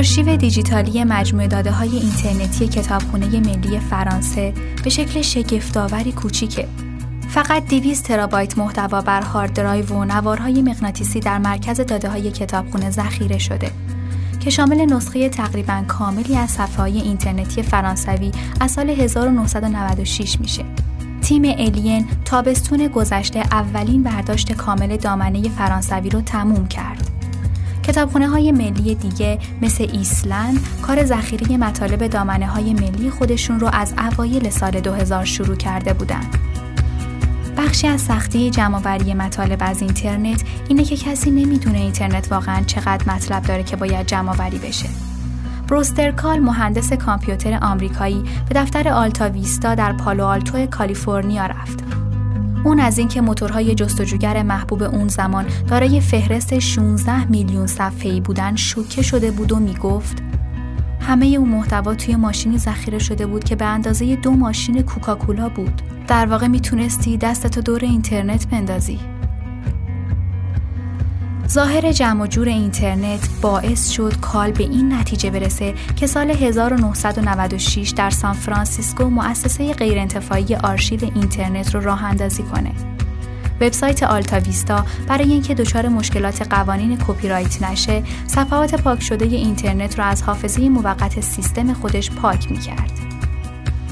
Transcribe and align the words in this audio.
آرشیو 0.00 0.36
دیجیتالی 0.36 1.04
مجموعه 1.04 1.48
داده 1.48 1.70
های 1.70 1.96
اینترنتی 1.96 2.68
کتابخونه 2.68 3.26
ملی 3.26 3.80
فرانسه 3.80 4.52
به 4.84 4.90
شکل 4.90 5.22
شگفتآوری 5.22 6.12
کوچیکه. 6.12 6.68
فقط 7.28 7.68
200 7.68 8.04
ترابایت 8.04 8.58
محتوا 8.58 9.00
بر 9.00 9.22
هارد 9.22 9.52
درایو 9.52 9.86
و 9.86 10.04
نوارهای 10.04 10.62
مغناطیسی 10.62 11.20
در 11.20 11.38
مرکز 11.38 11.80
داده 11.80 12.08
های 12.08 12.30
کتابخونه 12.30 12.90
ذخیره 12.90 13.38
شده 13.38 13.70
که 14.40 14.50
شامل 14.50 14.94
نسخه 14.94 15.28
تقریبا 15.28 15.84
کاملی 15.88 16.36
از 16.36 16.50
صفحه 16.50 16.76
های 16.76 17.00
اینترنتی 17.00 17.62
فرانسوی 17.62 18.32
از 18.60 18.70
سال 18.70 18.90
1996 18.90 20.40
میشه. 20.40 20.64
تیم 21.22 21.42
الین 21.44 22.06
تابستون 22.24 22.86
گذشته 22.86 23.38
اولین 23.38 24.02
برداشت 24.02 24.52
کامل 24.52 24.96
دامنه 24.96 25.48
فرانسوی 25.48 26.10
رو 26.10 26.20
تموم 26.20 26.68
کرد. 26.68 27.09
کتابخونه 27.90 28.28
های 28.28 28.52
ملی 28.52 28.94
دیگه 28.94 29.38
مثل 29.62 29.86
ایسلند 29.92 30.58
کار 30.82 31.04
ذخیره 31.04 31.56
مطالب 31.56 32.06
دامنه 32.06 32.46
های 32.46 32.74
ملی 32.74 33.10
خودشون 33.10 33.60
رو 33.60 33.70
از 33.72 33.94
اوایل 33.98 34.50
سال 34.50 34.80
2000 34.80 35.24
شروع 35.24 35.56
کرده 35.56 35.92
بودند. 35.92 36.36
بخشی 37.56 37.86
از 37.86 38.00
سختی 38.00 38.50
جمعآوری 38.50 39.14
مطالب 39.14 39.58
از 39.60 39.82
اینترنت 39.82 40.42
اینه 40.68 40.84
که 40.84 40.96
کسی 40.96 41.30
نمی‌دونه 41.30 41.78
اینترنت 41.78 42.32
واقعا 42.32 42.62
چقدر 42.66 43.14
مطلب 43.14 43.42
داره 43.42 43.62
که 43.62 43.76
باید 43.76 44.06
جمعآوری 44.06 44.58
بشه. 44.58 44.88
بروستر 45.68 46.10
کال 46.10 46.38
مهندس 46.38 46.92
کامپیوتر 46.92 47.58
آمریکایی 47.62 48.22
به 48.48 48.54
دفتر 48.54 48.88
آلتا 48.88 49.28
ویستا 49.28 49.74
در 49.74 49.92
پالو 49.92 50.24
آلتو 50.24 50.66
کالیفرنیا 50.66 51.46
رفت. 51.46 51.99
اون 52.64 52.80
از 52.80 52.98
اینکه 52.98 53.20
موتورهای 53.20 53.74
جستجوگر 53.74 54.42
محبوب 54.42 54.82
اون 54.82 55.08
زمان 55.08 55.46
دارای 55.68 56.00
فهرست 56.00 56.58
16 56.58 57.24
میلیون 57.24 57.66
صفحه‌ای 57.66 58.20
بودن 58.20 58.56
شوکه 58.56 59.02
شده 59.02 59.30
بود 59.30 59.52
و 59.52 59.56
می‌گفت 59.56 60.22
همه 61.00 61.26
اون 61.26 61.48
محتوا 61.48 61.94
توی 61.94 62.16
ماشینی 62.16 62.58
ذخیره 62.58 62.98
شده 62.98 63.26
بود 63.26 63.44
که 63.44 63.56
به 63.56 63.64
اندازه 63.64 64.16
دو 64.16 64.30
ماشین 64.30 64.82
کوکاکولا 64.82 65.48
بود. 65.48 65.82
در 66.08 66.26
واقع 66.26 66.46
می‌تونستی 66.46 67.16
دستتو 67.16 67.60
دور 67.60 67.80
اینترنت 67.80 68.46
بندازی. 68.46 68.98
ظاهر 71.50 71.92
جمع 71.92 72.22
و 72.22 72.26
جور 72.26 72.48
اینترنت 72.48 73.28
باعث 73.40 73.90
شد 73.90 74.20
کال 74.20 74.52
به 74.52 74.64
این 74.64 74.92
نتیجه 74.92 75.30
برسه 75.30 75.74
که 75.96 76.06
سال 76.06 76.30
1996 76.30 77.90
در 77.96 78.10
سان 78.10 78.32
فرانسیسکو 78.32 79.04
مؤسسه 79.04 79.72
غیرانتفاعی 79.72 80.54
آرشیو 80.54 81.00
اینترنت 81.14 81.74
رو 81.74 81.80
راه 81.80 82.04
اندازی 82.04 82.42
کنه. 82.42 82.72
وبسایت 83.60 84.02
آلتا 84.02 84.38
ویستا 84.38 84.84
برای 85.08 85.32
اینکه 85.32 85.54
دچار 85.54 85.88
مشکلات 85.88 86.42
قوانین 86.54 86.98
کپی 87.06 87.28
رایت 87.28 87.62
نشه، 87.62 88.02
صفحات 88.26 88.74
پاک 88.74 89.02
شده 89.02 89.24
اینترنت 89.24 89.98
رو 89.98 90.04
از 90.04 90.22
حافظه 90.22 90.68
موقت 90.68 91.20
سیستم 91.20 91.72
خودش 91.72 92.10
پاک 92.10 92.50
می‌کرد. 92.50 92.92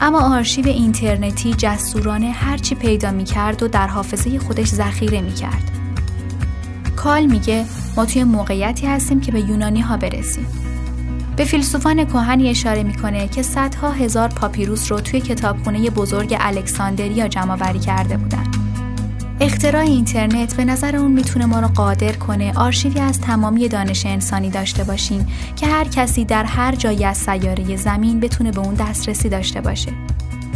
اما 0.00 0.36
آرشیو 0.36 0.66
اینترنتی 0.66 1.54
جسورانه 1.54 2.30
هرچی 2.30 2.74
پیدا 2.74 3.10
می‌کرد 3.10 3.62
و 3.62 3.68
در 3.68 3.86
حافظه 3.86 4.38
خودش 4.38 4.68
ذخیره 4.68 5.20
می‌کرد. 5.20 5.77
کال 6.98 7.26
میگه 7.26 7.64
ما 7.96 8.04
توی 8.04 8.24
موقعیتی 8.24 8.86
هستیم 8.86 9.20
که 9.20 9.32
به 9.32 9.40
یونانی 9.40 9.80
ها 9.80 9.96
برسیم. 9.96 10.46
به 11.36 11.44
فیلسوفان 11.44 12.04
کهنی 12.04 12.48
اشاره 12.48 12.82
می‌کنه 12.82 13.28
که 13.28 13.42
صدها 13.42 13.90
هزار 13.90 14.28
پاپیروس 14.28 14.92
رو 14.92 15.00
توی 15.00 15.20
کتابخونه 15.20 15.90
بزرگ 15.90 16.36
الکساندریا 16.40 17.28
جمع 17.28 17.54
وری 17.54 17.78
کرده 17.78 18.16
بودن. 18.16 18.44
اختراع 19.40 19.82
اینترنت 19.82 20.56
به 20.56 20.64
نظر 20.64 20.96
اون 20.96 21.10
می‌تونه 21.10 21.46
ما 21.46 21.60
رو 21.60 21.68
قادر 21.68 22.12
کنه 22.12 22.52
آرشیوی 22.54 23.00
از 23.00 23.20
تمامی 23.20 23.68
دانش 23.68 24.06
انسانی 24.06 24.50
داشته 24.50 24.84
باشیم 24.84 25.26
که 25.56 25.66
هر 25.66 25.84
کسی 25.84 26.24
در 26.24 26.44
هر 26.44 26.74
جایی 26.74 27.04
از 27.04 27.16
سیاره 27.16 27.76
زمین 27.76 28.20
بتونه 28.20 28.50
به 28.50 28.60
اون 28.60 28.74
دسترسی 28.74 29.28
داشته 29.28 29.60
باشه. 29.60 29.92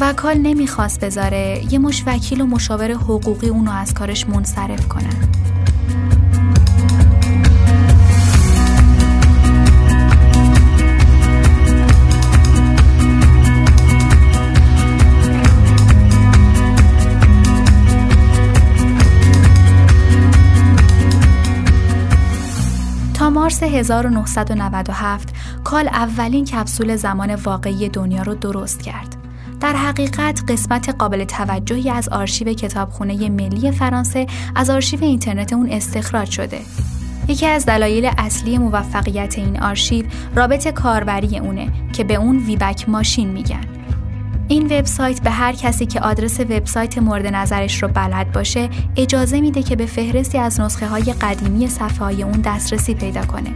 وکال 0.00 0.38
نمی‌خواست 0.38 1.04
بذاره 1.04 1.62
یه 1.70 1.78
مش 1.78 2.02
وکیل 2.06 2.40
و 2.40 2.46
مشاور 2.46 2.92
حقوقی 2.92 3.48
اونو 3.48 3.70
از 3.70 3.94
کارش 3.94 4.28
منصرف 4.28 4.88
کنن. 4.88 5.28
مارس 23.62 23.62
1997 23.62 25.34
کال 25.64 25.88
اولین 25.88 26.44
کپسول 26.44 26.96
زمان 26.96 27.34
واقعی 27.34 27.88
دنیا 27.88 28.22
رو 28.22 28.34
درست 28.34 28.82
کرد. 28.82 29.16
در 29.60 29.72
حقیقت 29.72 30.42
قسمت 30.48 30.88
قابل 30.98 31.24
توجهی 31.24 31.90
از 31.90 32.08
آرشیو 32.08 32.52
کتابخونه 32.52 33.28
ملی 33.28 33.70
فرانسه 33.70 34.26
از 34.54 34.70
آرشیو 34.70 35.04
اینترنت 35.04 35.52
اون 35.52 35.68
استخراج 35.70 36.30
شده. 36.30 36.60
یکی 37.28 37.46
از 37.46 37.66
دلایل 37.66 38.10
اصلی 38.18 38.58
موفقیت 38.58 39.34
این 39.38 39.62
آرشیو 39.62 40.06
رابط 40.34 40.68
کاربری 40.68 41.38
اونه 41.38 41.68
که 41.92 42.04
به 42.04 42.14
اون 42.14 42.38
Wayback 42.38 42.88
Machine 42.88 43.28
میگن. 43.28 43.64
این 44.48 44.78
وبسایت 44.78 45.22
به 45.22 45.30
هر 45.30 45.52
کسی 45.52 45.86
که 45.86 46.00
آدرس 46.00 46.40
وبسایت 46.40 46.98
مورد 46.98 47.26
نظرش 47.26 47.82
رو 47.82 47.88
بلد 47.88 48.32
باشه 48.32 48.68
اجازه 48.96 49.40
میده 49.40 49.62
که 49.62 49.76
به 49.76 49.86
فهرستی 49.86 50.38
از 50.38 50.60
نسخه 50.60 50.86
های 50.86 51.12
قدیمی 51.20 51.68
صفحه 51.68 51.98
های 51.98 52.22
اون 52.22 52.40
دسترسی 52.40 52.94
پیدا 52.94 53.26
کنه. 53.26 53.50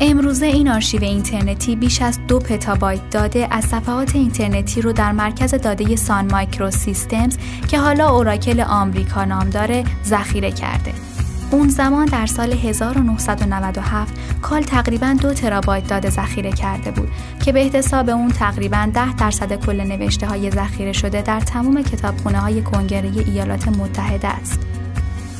امروزه 0.00 0.46
این 0.46 0.68
آرشیو 0.68 1.02
اینترنتی 1.02 1.76
بیش 1.76 2.02
از 2.02 2.18
دو 2.28 2.38
پتابایت 2.38 3.10
داده 3.10 3.48
از 3.50 3.64
صفحات 3.64 4.16
اینترنتی 4.16 4.82
رو 4.82 4.92
در 4.92 5.12
مرکز 5.12 5.54
داده 5.54 5.96
سان 5.96 6.32
مایکرو 6.32 6.70
سیستمز 6.70 7.36
که 7.68 7.78
حالا 7.78 8.10
اوراکل 8.10 8.60
آمریکا 8.60 9.24
نام 9.24 9.50
داره 9.50 9.84
ذخیره 10.04 10.52
کرده. 10.52 11.09
اون 11.50 11.68
زمان 11.68 12.04
در 12.04 12.26
سال 12.26 12.52
1997 12.52 14.14
کال 14.42 14.62
تقریبا 14.62 15.16
دو 15.20 15.34
ترابایت 15.34 15.88
داده 15.88 16.10
ذخیره 16.10 16.52
کرده 16.52 16.90
بود 16.90 17.08
که 17.44 17.52
به 17.52 17.60
احتساب 17.60 18.10
اون 18.10 18.28
تقریبا 18.28 18.90
10 18.94 19.14
درصد 19.14 19.66
کل 19.66 19.80
نوشته 19.80 20.26
های 20.26 20.50
ذخیره 20.50 20.92
شده 20.92 21.22
در 21.22 21.40
تمام 21.40 21.82
کتابخونه 21.82 22.38
های 22.38 22.62
کنگره 22.62 23.10
ایالات 23.26 23.68
متحده 23.68 24.28
است. 24.28 24.60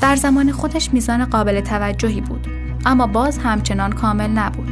در 0.01 0.17
زمان 0.17 0.53
خودش 0.53 0.93
میزان 0.93 1.25
قابل 1.25 1.61
توجهی 1.61 2.21
بود 2.21 2.47
اما 2.87 3.07
باز 3.07 3.39
همچنان 3.39 3.93
کامل 3.93 4.31
نبود. 4.31 4.70